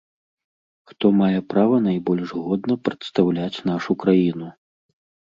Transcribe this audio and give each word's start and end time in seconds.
Хто 0.91 1.05
мае 1.17 1.41
права 1.53 1.77
найбольш 1.87 2.27
годна 2.45 2.77
прадстаўляць 2.87 3.63
нашу 3.71 3.91
краіну. 4.05 4.49